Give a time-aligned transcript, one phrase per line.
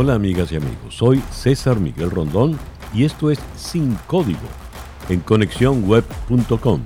[0.00, 2.56] Hola amigas y amigos, soy César Miguel Rondón
[2.94, 4.46] y esto es Sin Código
[5.08, 6.82] en conexiónweb.com,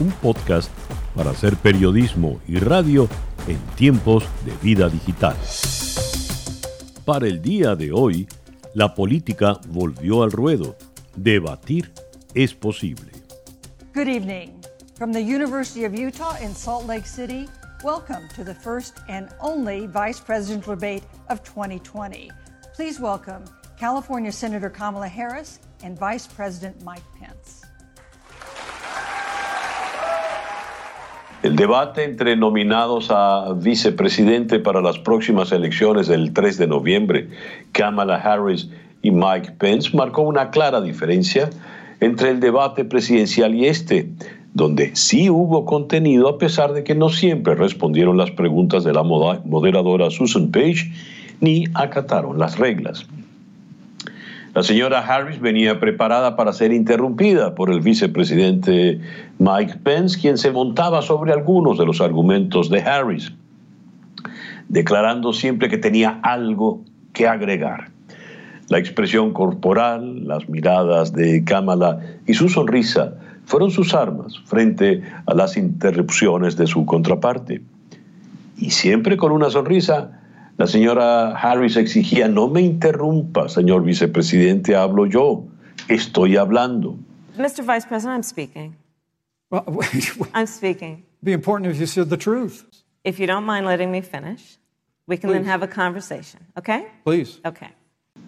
[0.00, 0.68] un podcast
[1.14, 3.06] para hacer periodismo y radio
[3.46, 5.36] en tiempos de vida digital.
[7.04, 8.26] Para el día de hoy,
[8.74, 10.74] la política volvió al ruedo.
[11.14, 11.92] Debatir
[12.34, 13.12] es posible.
[13.94, 14.60] Good evening.
[14.96, 17.48] From the University of Utah in Salt Lake City,
[17.84, 22.32] welcome to the first and only vice presidential debate of 2020.
[22.78, 23.42] Please welcome
[23.76, 27.66] California Senator Kamala Harris and Vice President Mike Pence.
[31.42, 37.28] El debate entre nominados a vicepresidente para las próximas elecciones del 3 de noviembre,
[37.72, 38.68] Kamala Harris
[39.02, 41.50] y Mike Pence, marcó una clara diferencia
[41.98, 44.08] entre el debate presidencial y este,
[44.54, 49.02] donde sí hubo contenido a pesar de que no siempre respondieron las preguntas de la
[49.02, 50.92] moderadora Susan Page
[51.40, 53.06] ni acataron las reglas.
[54.54, 59.00] La señora Harris venía preparada para ser interrumpida por el vicepresidente
[59.38, 63.32] Mike Pence, quien se montaba sobre algunos de los argumentos de Harris,
[64.68, 67.90] declarando siempre que tenía algo que agregar.
[68.68, 75.34] La expresión corporal, las miradas de Kamala y su sonrisa fueron sus armas frente a
[75.34, 77.62] las interrupciones de su contraparte.
[78.58, 80.17] Y siempre con una sonrisa,
[80.58, 85.44] la señora Harris exigía, no me interrumpa, señor vicepresidente, hablo yo,
[85.88, 86.98] estoy hablando.
[87.36, 87.62] Mr.
[87.62, 88.76] Vice President, I'm speaking.
[89.50, 89.64] Well,
[90.34, 91.04] I'm speaking.
[91.22, 92.64] Be important if you said the truth.
[93.04, 94.58] If you don't mind letting me finish,
[95.06, 96.86] we can then have a conversation, okay?
[97.04, 97.40] Please.
[97.44, 97.68] Okay.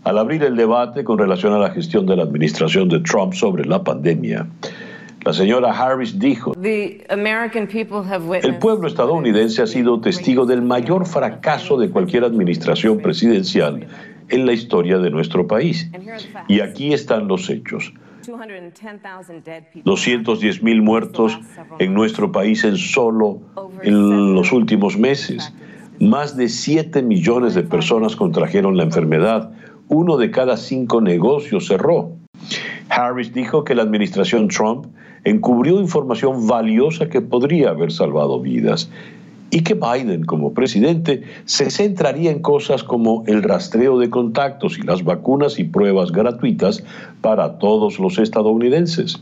[0.05, 3.65] Al abrir el debate con relación a la gestión de la administración de Trump sobre
[3.65, 4.47] la pandemia,
[5.25, 12.25] la señora Harris dijo, el pueblo estadounidense ha sido testigo del mayor fracaso de cualquier
[12.25, 13.87] administración presidencial
[14.31, 15.91] en la historia de nuestro país.
[16.49, 17.93] Y aquí están los hechos.
[19.85, 21.39] 210 mil muertos
[21.79, 23.41] en nuestro país en solo
[23.83, 25.53] en los últimos meses.
[25.99, 29.53] Más de 7 millones de personas contrajeron la enfermedad.
[29.89, 32.13] Uno de cada cinco negocios cerró.
[32.91, 34.87] Harris dijo que la administración Trump
[35.25, 38.91] encubrió información valiosa que podría haber salvado vidas
[39.51, 44.83] y que Biden como presidente se centraría en cosas como el rastreo de contactos y
[44.83, 46.85] las vacunas y pruebas gratuitas
[47.21, 49.21] para todos los estadounidenses.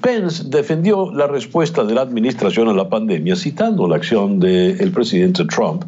[0.00, 5.44] Pence defendió la respuesta de la administración a la pandemia citando la acción del presidente
[5.44, 5.84] Trump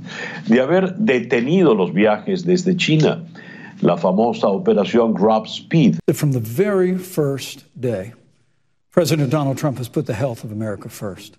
[0.48, 3.22] de haber detenido los viajes desde China,
[3.82, 5.98] la famosa operación Grab Speed.
[6.12, 8.12] From the very first day,
[8.90, 11.36] President Donald Trump has put the health of America first.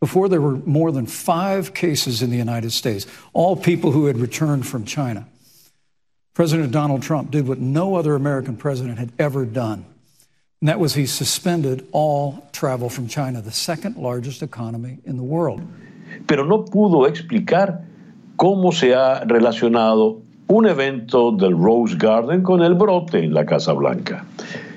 [0.00, 4.16] Before there were more than five cases in the United States, all people who had
[4.16, 5.28] returned from China,
[6.34, 9.84] President Donald Trump did what no other American president had ever done.
[10.60, 15.22] And that was he suspended all travel from China, the second largest economy in the
[15.22, 15.60] world.
[16.26, 17.84] Pero no pudo explicar
[18.36, 20.22] cómo se ha relacionado
[20.52, 24.26] un evento del Rose Garden con el brote en la Casa Blanca.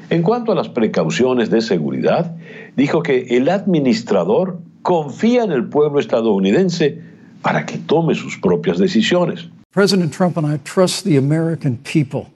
[0.10, 2.34] En cuanto a las precauciones de seguridad,
[2.78, 7.02] dijo que el administrador confía en el pueblo estadounidense
[7.42, 9.50] para que tome sus propias decisiones.
[9.74, 12.28] President Trump and I trust the American people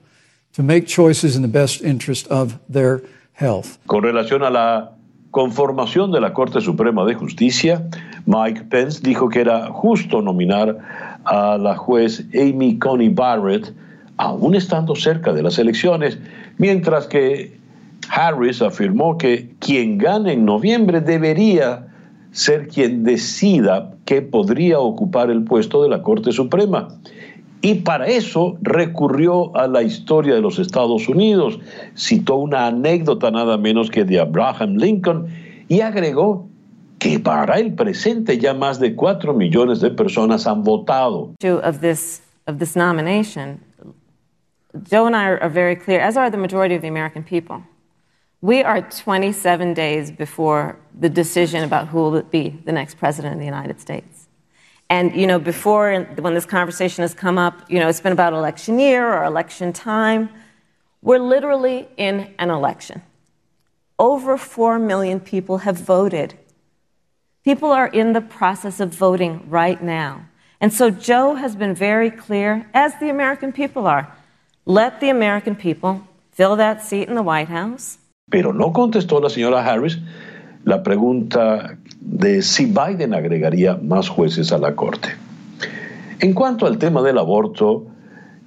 [0.54, 3.02] to make choices in the best interest of their
[3.32, 3.78] health.
[3.86, 4.96] Con relación a la
[5.30, 7.88] conformación de la Corte Suprema de Justicia,
[8.30, 10.78] Mike Pence dijo que era justo nominar
[11.24, 13.74] a la juez Amy Coney Barrett,
[14.18, 16.16] aún estando cerca de las elecciones,
[16.56, 17.58] mientras que
[18.08, 21.88] Harris afirmó que quien gane en noviembre debería
[22.30, 26.88] ser quien decida que podría ocupar el puesto de la Corte Suprema.
[27.62, 31.58] Y para eso recurrió a la historia de los Estados Unidos,
[31.96, 35.26] citó una anécdota nada menos que de Abraham Lincoln
[35.68, 36.49] y agregó
[37.00, 41.34] que para el presente ya más de cuatro millones de personas han votado.
[41.42, 43.60] Of this, of this nomination,
[44.88, 47.62] Joe and I are very clear, as are the majority of the American people.
[48.42, 53.40] We are 27 days before the decision about who will be the next president of
[53.40, 54.28] the United States.
[54.88, 58.32] And, you know, before, when this conversation has come up, you know, it's been about
[58.32, 60.28] election year or election time.
[61.00, 63.02] We're literally in an election.
[63.98, 66.34] Over 4 million people have voted.
[67.50, 70.20] People are in the process of voting right now.
[70.60, 74.06] And so Joe has been very clear, as the American people are.
[74.66, 76.00] Let the American people
[76.30, 77.98] fill that seat in the White House.
[78.30, 79.98] Pero no contestó la señora Harris
[80.64, 85.08] la pregunta de si Biden agregaría más jueces a la Corte.
[86.20, 87.84] En cuanto al tema del aborto,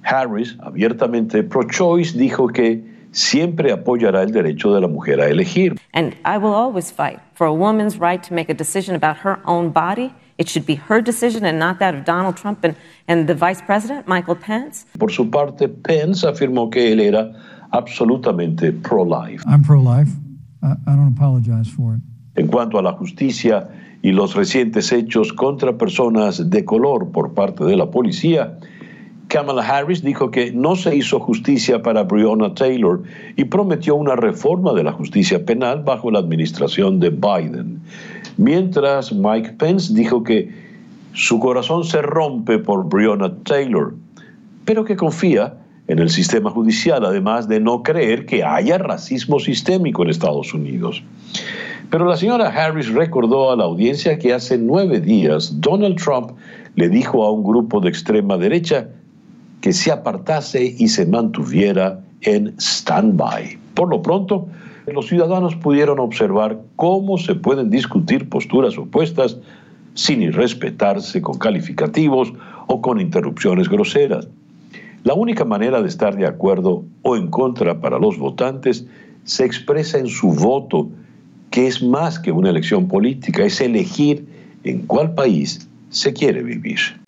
[0.02, 2.82] Harris, abiertamente pro-choice, dijo que
[3.14, 5.78] siempre apoyará el derecho de la mujer a elegir.
[5.92, 9.38] And I will always fight for a woman's right to make a decision about her
[9.46, 10.12] own body.
[10.36, 12.74] It should be her decision and not that of Donald Trump and,
[13.06, 14.84] and the Vice President, Michael Pence.
[14.98, 17.32] Por su parte, Pence afirmó que él era
[17.70, 19.44] absolutamente pro-life.
[19.46, 20.10] I'm pro-life.
[20.62, 22.00] I, I don't apologize for it.
[22.36, 23.68] En cuanto a la justicia
[24.02, 28.58] y los recientes hechos contra personas de color por parte de la policía,
[29.34, 33.02] Kamala Harris dijo que no se hizo justicia para Breonna Taylor
[33.34, 37.80] y prometió una reforma de la justicia penal bajo la administración de Biden.
[38.36, 40.54] Mientras Mike Pence dijo que
[41.14, 43.96] su corazón se rompe por Breonna Taylor,
[44.64, 45.54] pero que confía
[45.88, 51.02] en el sistema judicial, además de no creer que haya racismo sistémico en Estados Unidos.
[51.90, 56.30] Pero la señora Harris recordó a la audiencia que hace nueve días Donald Trump
[56.76, 58.90] le dijo a un grupo de extrema derecha
[59.64, 63.56] que se apartase y se mantuviera en stand-by.
[63.72, 64.46] Por lo pronto,
[64.86, 69.38] los ciudadanos pudieron observar cómo se pueden discutir posturas opuestas
[69.94, 72.34] sin irrespetarse con calificativos
[72.66, 74.28] o con interrupciones groseras.
[75.02, 78.86] La única manera de estar de acuerdo o en contra para los votantes
[79.24, 80.90] se expresa en su voto,
[81.50, 84.26] que es más que una elección política, es elegir
[84.62, 87.02] en cuál país se quiere vivir.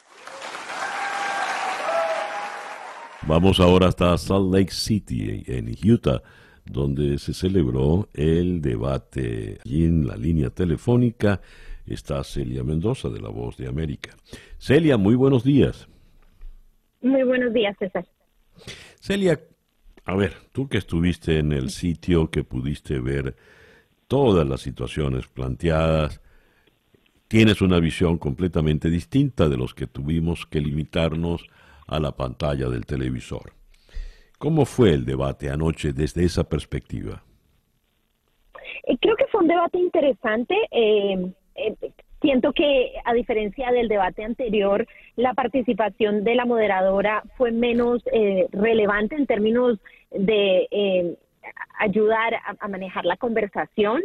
[3.29, 6.23] Vamos ahora hasta Salt Lake City, en Utah,
[6.65, 9.59] donde se celebró el debate.
[9.65, 11.41] Allí en la línea telefónica
[11.87, 14.17] está Celia Mendoza de La Voz de América.
[14.59, 15.89] Celia, muy buenos días.
[17.03, 18.07] Muy buenos días, César.
[19.01, 19.41] Celia,
[20.05, 23.35] a ver, tú que estuviste en el sitio, que pudiste ver
[24.07, 26.21] todas las situaciones planteadas,
[27.27, 32.85] tienes una visión completamente distinta de los que tuvimos que limitarnos a la pantalla del
[32.87, 33.53] televisor.
[34.39, 37.23] ¿Cómo fue el debate anoche desde esa perspectiva?
[38.85, 40.55] Eh, creo que fue un debate interesante.
[40.71, 41.75] Eh, eh,
[42.21, 44.87] siento que, a diferencia del debate anterior,
[45.17, 48.03] la participación de la moderadora fue menos
[48.53, 49.79] relevante en términos
[50.11, 51.17] de
[51.79, 54.03] ayudar a, a, manejar la conversación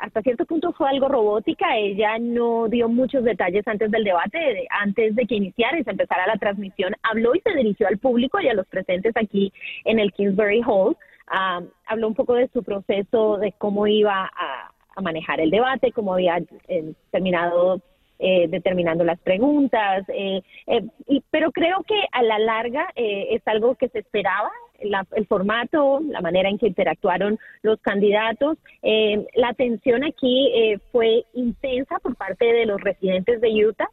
[0.00, 1.76] hasta cierto punto fue algo robótica.
[1.76, 6.26] Ella no dio muchos detalles antes del debate, antes de que iniciara y se empezara
[6.26, 6.94] la transmisión.
[7.02, 9.52] Habló y se dirigió al público y a los presentes aquí
[9.84, 10.96] en el Kingsbury Hall.
[11.26, 14.70] Ah, habló un poco de su proceso, de cómo iba a,
[15.02, 16.38] manejar el debate, cómo había
[16.68, 17.80] eh, terminado
[18.20, 20.40] eh, determinando las preguntas, eh,
[21.08, 26.20] y, pero creo que a la larga es algo que se esperaba, el formato, la
[26.20, 28.58] manera en que interactuaron los candidatos.
[28.82, 33.88] Eh, la atención aquí eh, fue intensa por parte de los residentes de Utah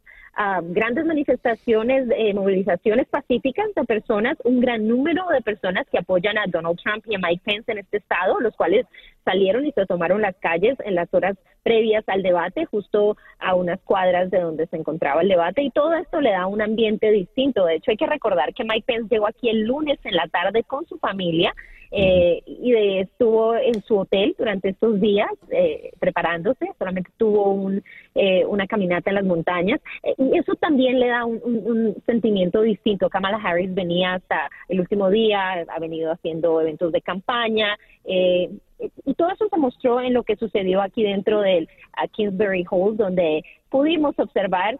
[0.62, 6.46] grandes manifestaciones, eh, movilizaciones pacíficas de personas, un gran número de personas que apoyan a
[6.46, 8.86] Donald Trump y a Mike Pence en este estado, los cuales
[9.24, 13.80] salieron y se tomaron las calles en las horas previas al debate, justo a unas
[13.80, 17.66] cuadras de donde se encontraba el debate, y todo esto le da un ambiente distinto.
[17.66, 20.64] De hecho, hay que recordar que Mike Pence llegó aquí el lunes en la tarde
[20.64, 21.54] con su familia
[21.94, 27.84] eh, y de, estuvo en su hotel durante estos días eh, preparándose, solamente tuvo un,
[28.14, 29.78] eh, una caminata en las montañas
[30.16, 33.10] y eso también le da un, sentimiento distinto.
[33.10, 39.30] Kamala Harris venía hasta el último día, ha venido haciendo eventos de campaña y todo
[39.30, 41.68] eso se mostró en lo que sucedió aquí dentro del
[42.12, 44.78] Kingsbury Hall, donde pudimos observar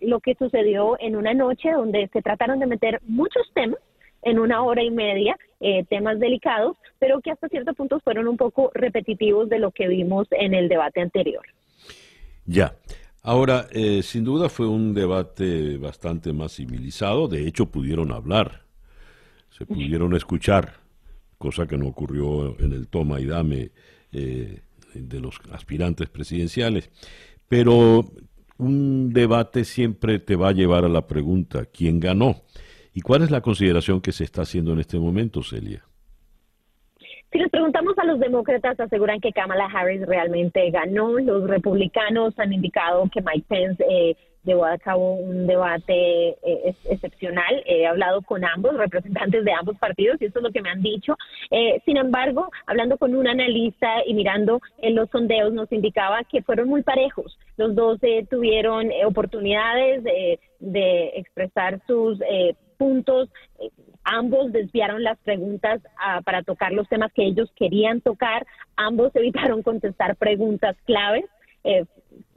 [0.00, 3.78] lo que sucedió en una noche donde se trataron de meter muchos temas
[4.22, 8.36] en una hora y media eh, temas delicados, pero que hasta cierto punto fueron un
[8.36, 11.44] poco repetitivos de lo que vimos en el debate anterior.
[12.46, 12.74] Ya.
[13.22, 18.62] Ahora, eh, sin duda fue un debate bastante más civilizado, de hecho pudieron hablar,
[19.50, 20.74] se pudieron escuchar,
[21.38, 23.70] cosa que no ocurrió en el toma y dame
[24.10, 24.60] eh,
[24.94, 26.90] de los aspirantes presidenciales.
[27.46, 28.10] Pero
[28.58, 32.42] un debate siempre te va a llevar a la pregunta, ¿quién ganó?
[32.94, 35.82] ¿Y cuál es la consideración que se está haciendo en este momento, Celia?
[37.32, 41.18] Si les preguntamos a los demócratas, aseguran que Kamala Harris realmente ganó.
[41.18, 47.62] Los republicanos han indicado que Mike Pence eh, llevó a cabo un debate eh, excepcional.
[47.64, 50.82] He hablado con ambos, representantes de ambos partidos, y eso es lo que me han
[50.82, 51.16] dicho.
[51.50, 56.42] Eh, sin embargo, hablando con un analista y mirando en los sondeos, nos indicaba que
[56.42, 57.38] fueron muy parejos.
[57.56, 62.18] Los dos tuvieron oportunidades de expresar sus
[62.82, 63.28] puntos.
[63.60, 63.70] Eh,
[64.02, 68.44] ambos desviaron las preguntas ah, para tocar los temas que ellos querían tocar.
[68.74, 71.24] Ambos evitaron contestar preguntas claves.
[71.62, 71.84] Eh,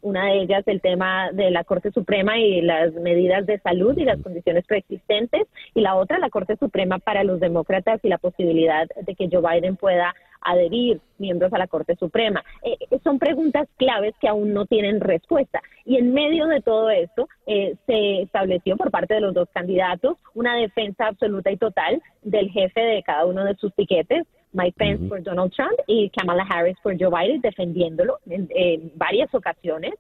[0.01, 4.05] una de ellas el tema de la Corte Suprema y las medidas de salud y
[4.05, 8.87] las condiciones preexistentes, y la otra la Corte Suprema para los demócratas y la posibilidad
[9.01, 10.13] de que Joe Biden pueda
[10.45, 12.43] adherir miembros a la Corte Suprema.
[12.63, 15.61] Eh, eh, son preguntas claves que aún no tienen respuesta.
[15.83, 20.17] Y en medio de todo esto eh, se estableció por parte de los dos candidatos
[20.33, 25.05] una defensa absoluta y total del jefe de cada uno de sus piquetes, Mike Pence
[25.07, 29.93] por Donald Trump y Kamala Harris por Joe Biden, defendiéndolo en, varias ocasiones.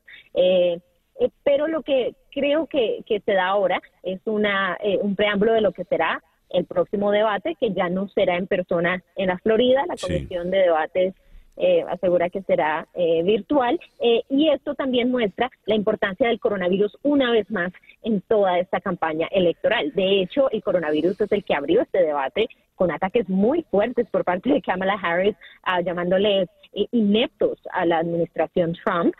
[1.43, 5.83] pero lo que creo que, se da ahora es una, un preámbulo de lo que
[5.85, 10.51] será el próximo debate, que ya no será en persona en la Florida, la comisión
[10.51, 11.13] de debates
[11.57, 16.97] eh, asegura que será eh, virtual eh, y esto también muestra la importancia del coronavirus
[17.01, 17.71] una vez más
[18.03, 19.93] en toda esta campaña electoral.
[19.93, 24.25] De hecho, el coronavirus es el que abrió este debate con ataques muy fuertes por
[24.25, 26.49] parte de Kamala Harris, uh, llamándoles
[26.91, 29.15] ineptos a la administración Trump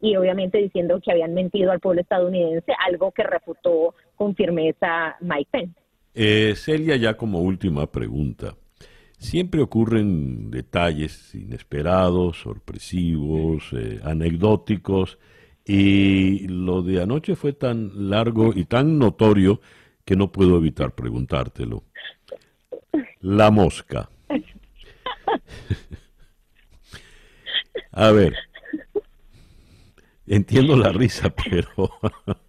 [0.00, 5.48] y obviamente diciendo que habían mentido al pueblo estadounidense, algo que refutó con firmeza Mike
[5.50, 5.85] Pence.
[6.18, 8.56] Eh, Celia, ya como última pregunta.
[9.18, 15.18] Siempre ocurren detalles inesperados, sorpresivos, eh, anecdóticos,
[15.66, 19.60] y lo de anoche fue tan largo y tan notorio
[20.06, 21.84] que no puedo evitar preguntártelo.
[23.20, 24.08] La mosca.
[27.92, 28.34] A ver,
[30.26, 31.90] entiendo la risa, pero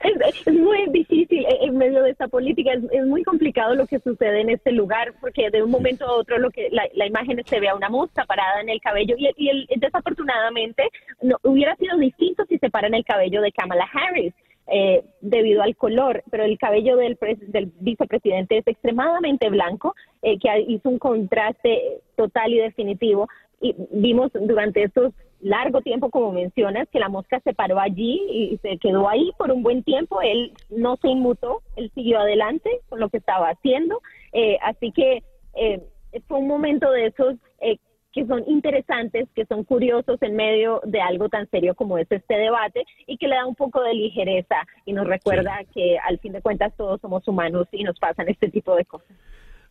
[0.00, 4.50] es, muy difícil en medio de esta política, es, muy complicado lo que sucede en
[4.50, 7.74] este lugar, porque de un momento a otro lo que la, imagen se ve a
[7.74, 10.84] una mosca parada en el cabello y, y desafortunadamente
[11.22, 14.34] no, hubiera sido distinto si se para en el cabello de Kamala Harris.
[14.72, 20.48] Eh, debido al color, pero el cabello del, del vicepresidente es extremadamente blanco, eh, que
[20.68, 23.26] hizo un contraste total y definitivo.
[23.60, 28.58] Y vimos durante estos largo tiempo, como mencionas, que la mosca se paró allí y
[28.58, 30.20] se quedó ahí por un buen tiempo.
[30.22, 34.00] Él no se inmutó, él siguió adelante con lo que estaba haciendo.
[34.32, 35.22] Eh, así que
[35.54, 35.82] eh,
[36.28, 37.78] fue un momento de esos eh,
[38.12, 42.34] que son interesantes, que son curiosos en medio de algo tan serio como es este
[42.34, 46.32] debate y que le da un poco de ligereza y nos recuerda que al fin
[46.32, 49.16] de cuentas todos somos humanos y nos pasan este tipo de cosas.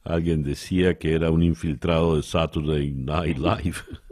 [0.03, 3.75] Alguien decía que era un infiltrado de Saturday Night Live.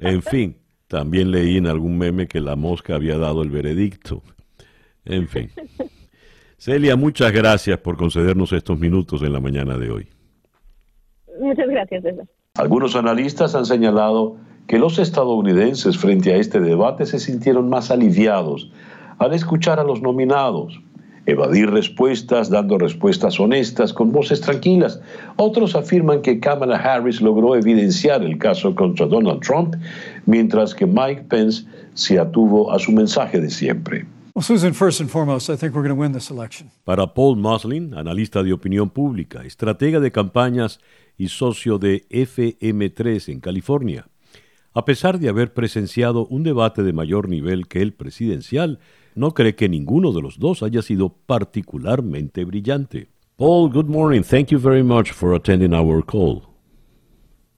[0.00, 0.56] En fin,
[0.88, 4.22] también leí en algún meme que la mosca había dado el veredicto.
[5.04, 5.50] En fin.
[6.58, 10.08] Celia, muchas gracias por concedernos estos minutos en la mañana de hoy.
[11.40, 12.26] Muchas gracias, César.
[12.54, 18.70] Algunos analistas han señalado que los estadounidenses frente a este debate se sintieron más aliviados
[19.18, 20.80] al escuchar a los nominados,
[21.26, 25.00] evadir respuestas dando respuestas honestas con voces tranquilas.
[25.36, 29.76] Otros afirman que Kamala Harris logró evidenciar el caso contra Donald Trump,
[30.26, 34.06] mientras que Mike Pence se atuvo a su mensaje de siempre.
[36.84, 40.80] Para Paul Moslin, analista de opinión pública, estratega de campañas
[41.18, 44.06] y socio de FM3 en California,
[44.72, 48.78] a pesar de haber presenciado un debate de mayor nivel que el presidencial,
[49.14, 53.08] no cree que ninguno de los dos haya sido particularmente brillante.
[53.36, 54.22] Paul, good morning.
[54.22, 56.42] Thank you very much for attending our call.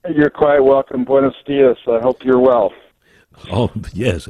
[0.09, 1.03] You're quite welcome.
[1.03, 1.77] Buenos dias.
[1.87, 2.71] I hope you're well.
[3.51, 4.29] Oh, yes.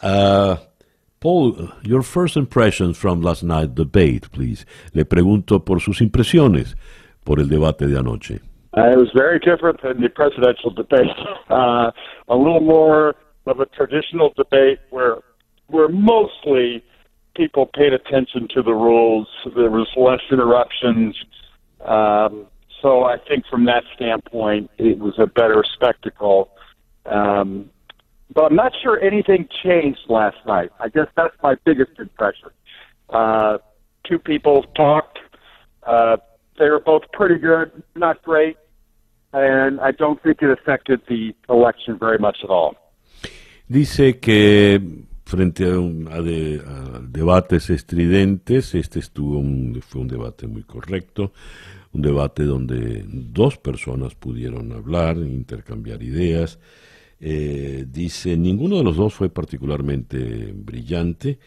[0.00, 0.56] Uh,
[1.20, 4.64] Paul, your first impressions from last night's debate, please.
[4.94, 6.74] Le pregunto por sus impresiones
[7.24, 8.40] por el debate de anoche.
[8.76, 11.10] Uh, it was very different than the presidential debate.
[11.50, 11.90] Uh,
[12.28, 13.14] a little more
[13.46, 15.18] of a traditional debate where
[15.72, 16.84] where mostly
[17.34, 19.26] people paid attention to the rules.
[19.56, 21.16] There was less interruptions.
[21.80, 22.46] Um,
[22.82, 26.50] so I think from that standpoint, it was a better spectacle.
[27.06, 27.70] Um,
[28.34, 30.70] but I'm not sure anything changed last night.
[30.78, 32.50] I guess that's my biggest impression.
[33.08, 33.58] Uh,
[34.04, 35.18] two people talked.
[35.82, 36.18] Uh,
[36.58, 38.56] they were both pretty good, not great,
[39.32, 42.76] and I don't think it affected the election very much at all.
[43.70, 44.78] Dice que
[45.32, 46.04] frente a, un,
[47.10, 51.32] debates estridentes, este estuvo un, fue un debate muy correcto,
[51.92, 56.58] un debate donde dos personas pudieron hablar, intercambiar ideas.
[57.18, 61.38] Eh, dice, ninguno de los dos fue particularmente brillante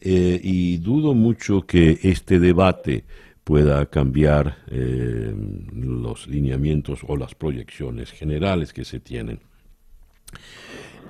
[0.00, 3.04] eh, y dudo mucho que este debate
[3.44, 5.32] pueda cambiar eh,
[5.74, 9.38] los lineamientos o las proyecciones generales que se tienen.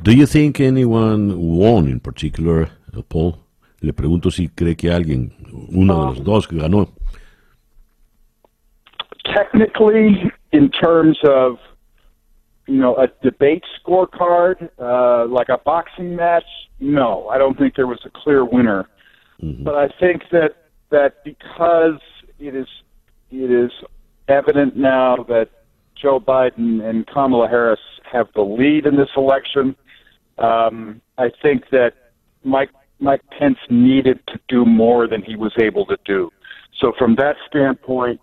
[0.02, 3.38] Do you think anyone won in particular, uh, Paul?
[3.81, 5.31] Le pregunto si cree que alguien,
[5.71, 6.88] uno de los dos, ganó.
[9.25, 11.59] Technically, in terms of
[12.69, 16.45] you know, a debate scorecard, uh, like a boxing match,
[16.81, 18.87] no, I don't think there was a clear winner.
[19.43, 19.64] Mm-hmm.
[19.64, 20.57] But I think that
[20.90, 22.00] that because
[22.38, 22.67] it is
[23.31, 23.73] it is
[24.28, 25.49] evident now that
[26.00, 27.81] Joe Biden and Kamala Harris
[28.12, 29.75] have the lead in this election,
[30.38, 31.95] um, I think that
[32.45, 36.30] Mike Mike Pence needed to do more than he was able to do.
[36.80, 38.21] So from that standpoint,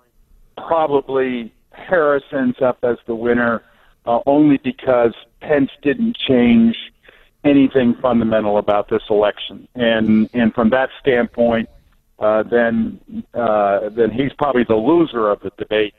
[0.58, 3.64] probably Harris ends up as the winner
[4.06, 6.76] uh, only because Pence didn't change
[7.44, 9.68] anything fundamental about this election.
[9.76, 11.70] And and from that standpoint,
[12.20, 13.00] uh, then
[13.34, 15.94] uh, then he's probably the loser of the debate.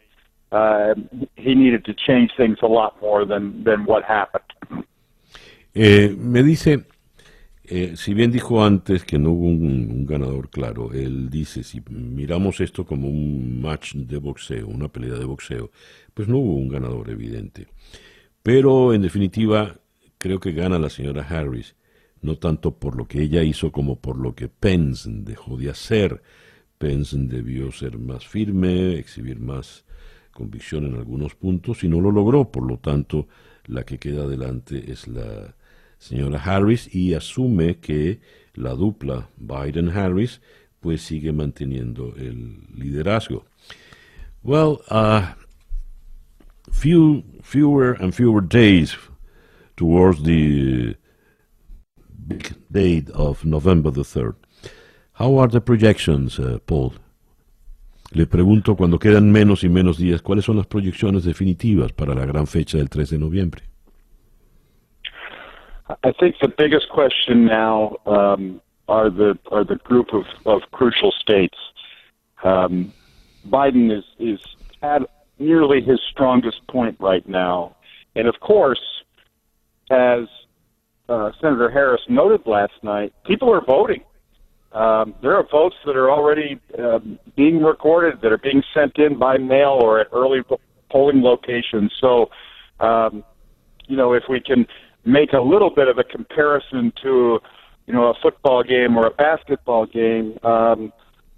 [0.53, 0.95] Uh,
[1.35, 4.85] he needed to change things a lot more than than what happened.
[5.79, 6.87] Eh, me dice
[7.69, 12.61] Eh, si bien dijo antes que no hubo un, ganador claro, él dice, si miramos
[12.61, 15.71] esto como un match de boxeo, una pelea de boxeo,
[16.15, 17.67] pues no hubo un ganador evidente.
[18.43, 19.81] Pero en definitiva,
[20.19, 21.77] creo que gana la señora Harris,
[22.23, 26.23] no tanto por lo que ella hizo como por lo que Pence dejó de hacer.
[26.79, 29.85] Pence debió ser más firme, exhibir más
[30.33, 33.29] convicción en algunos puntos y no lo logró, por lo tanto,
[33.67, 35.57] la que queda adelante es la
[35.99, 38.21] señora Harris y asume que
[38.55, 40.41] la dupla Biden-Harris
[40.81, 43.45] pues sigue manteniendo el liderazgo.
[44.43, 45.35] Well, uh,
[46.71, 48.97] few, fewer and fewer days
[49.77, 50.97] towards the
[52.27, 54.37] big date of November the 3rd.
[55.15, 56.93] How are the projections, uh, Paul?
[58.13, 62.25] Le pregunto cuando quedan menos y menos días, ¿cuáles son las proyecciones definitivas para la
[62.25, 63.63] gran fecha del 3 de noviembre?
[65.89, 71.13] I think the biggest question now um, are the are the group of, of crucial
[71.13, 71.59] states.
[72.43, 72.93] Um,
[73.49, 74.41] Biden is is
[74.83, 75.03] at
[75.39, 77.77] nearly his strongest point right now,
[78.17, 78.81] and of course,
[79.91, 80.25] as
[81.09, 84.03] uh, Senator Harris noted last night, people are voting.
[84.73, 86.99] Um, there are votes that are already uh,
[87.37, 90.41] being recorded that are being sent in by mail or at early
[90.91, 91.93] polling locations.
[92.01, 92.31] So,
[92.81, 93.25] um,
[93.87, 94.67] you know, if we can
[95.07, 97.41] make a little bit of a comparison to,
[97.87, 100.93] you know, a football game or a basketball game, um,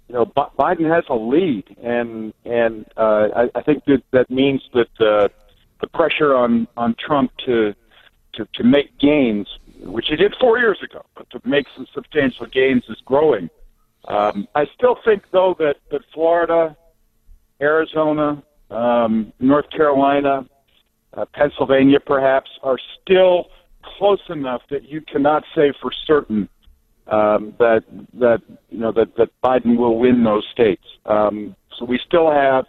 [0.07, 4.29] you know, B- Biden has a lead, and and uh, I, I think that that
[4.31, 5.29] means that uh,
[5.81, 7.75] the pressure on on Trump to
[8.33, 9.47] to to make gains,
[9.81, 13.49] which he did four years ago, but to make some substantial gains is growing.
[14.07, 16.75] Um, I still think, though, that that Florida,
[17.61, 20.43] Arizona, um, North Carolina,
[21.13, 23.49] uh, Pennsylvania, perhaps, are still
[23.83, 26.49] close enough that you cannot say for certain
[27.07, 30.83] um, that that you know that that Biden will win those states.
[31.05, 32.65] Um, so we still have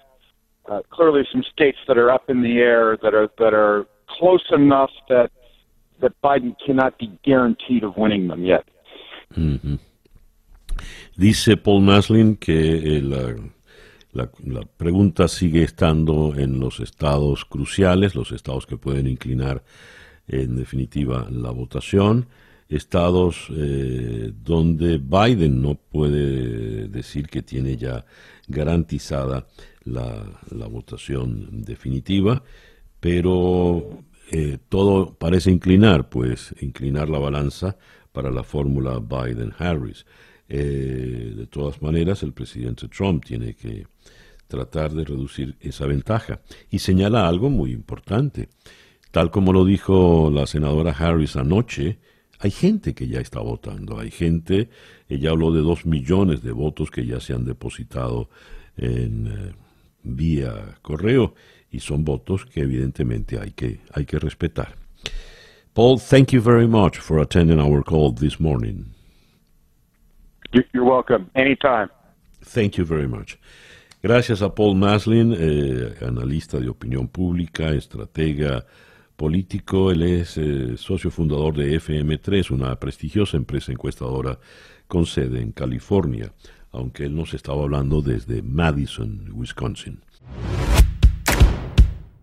[0.70, 4.44] uh, clearly some states that are up in the air that are that are close
[4.53, 5.31] enough that
[6.01, 8.64] that Biden cannot be guaranteed of winning them yet.
[9.37, 9.77] Mm-hmm.
[11.16, 13.35] Dice Paul Maslin que eh, la,
[14.12, 19.62] la, la, pregunta sigue estando en los estados cruciales, los estados que pueden inclinar
[20.31, 22.27] en definitiva la votación.
[22.69, 28.05] Estados eh, donde Biden no puede decir que tiene ya
[28.47, 29.47] garantizada
[29.85, 32.43] la, la votación definitiva,
[33.01, 37.77] pero eh, todo parece inclinar, pues inclinar la balanza
[38.12, 40.07] para la fórmula Biden-Harris.
[40.49, 43.87] Eh, de todas maneras, el presidente Trump tiene que
[44.47, 46.40] tratar de reducir esa ventaja
[46.71, 48.49] y señala algo muy importante.
[49.11, 51.99] Tal como lo dijo la senadora Harris anoche,
[52.38, 54.70] hay gente que ya está votando, hay gente,
[55.09, 58.31] ella habló de dos millones de votos que ya se han depositado
[58.77, 59.53] en eh,
[60.03, 61.35] vía correo
[61.70, 64.75] y son votos que evidentemente hay que, hay que respetar.
[65.75, 68.87] Paul, thank you very much for attending our call this morning.
[70.53, 71.31] You're welcome.
[71.35, 71.90] Anytime.
[72.42, 73.38] Thank you very much.
[74.03, 78.64] Gracias a Paul Maslin, eh, analista de opinión pública, estratega
[79.21, 84.39] político, él es eh, socio fundador de FM3, una prestigiosa empresa encuestadora
[84.89, 86.33] con sede en California,
[86.73, 90.01] aunque él nos estaba hablando desde Madison, Wisconsin.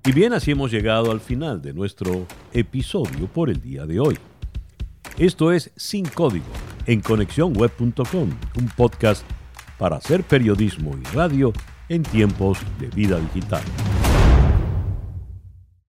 [0.07, 4.17] Y bien, así hemos llegado al final de nuestro episodio por el día de hoy.
[5.19, 6.47] Esto es Sin Código
[6.87, 9.23] en conexiónweb.com, un podcast
[9.77, 11.53] para hacer periodismo y radio
[11.89, 13.61] en tiempos de vida digital.